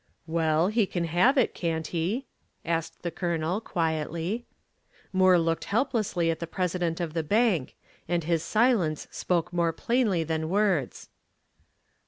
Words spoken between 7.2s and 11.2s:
bank, and his silence spoke more plainly than words.